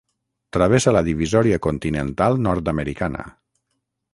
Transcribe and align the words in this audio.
Travessa 0.55 0.93
la 0.95 1.03
divisòria 1.09 1.59
continental 1.67 2.41
nord-americana. 2.47 3.27